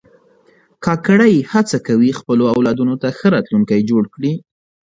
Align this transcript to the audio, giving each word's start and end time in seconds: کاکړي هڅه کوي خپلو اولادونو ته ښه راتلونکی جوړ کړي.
کاکړي 0.85 1.33
هڅه 1.51 1.77
کوي 1.87 2.11
خپلو 2.19 2.43
اولادونو 2.53 2.95
ته 3.01 3.07
ښه 3.17 3.27
راتلونکی 3.35 3.79
جوړ 3.89 4.03
کړي. 4.13 4.33